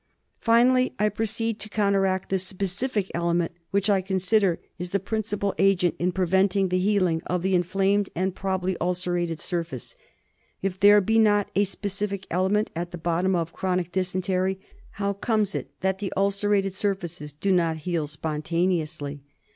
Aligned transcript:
Finally, 0.39 0.95
I 0.97 1.09
proceed 1.09 1.59
to 1.59 1.69
counteract 1.69 2.29
the 2.29 2.39
specific 2.39 3.11
element 3.13 3.51
which 3.69 3.87
I 3.87 4.01
consider 4.01 4.59
is 4.79 4.89
the 4.89 4.99
principal 4.99 5.53
agent 5.59 5.93
in 5.99 6.11
preventing 6.11 6.69
the 6.69 6.79
healing 6.79 7.21
of 7.27 7.43
the 7.43 7.53
inflamed 7.53 8.09
and 8.15 8.33
probably 8.33 8.75
ulcerated 8.81 9.39
surface. 9.39 9.95
If 10.59 10.79
there 10.79 11.01
be 11.01 11.19
not 11.19 11.51
a 11.55 11.65
specific 11.65 12.25
element 12.31 12.71
at 12.75 12.89
the 12.89 12.97
bottom 12.97 13.35
of 13.35 13.53
chronic 13.53 13.91
dysentery, 13.91 14.59
how 14.93 15.13
comes 15.13 15.53
it 15.53 15.69
that 15.81 15.99
the 15.99 16.11
ulcerated 16.17 16.73
surfaces 16.73 17.31
do 17.31 17.51
not 17.51 17.77
heal 17.85 18.07
spontaneously 18.07 19.21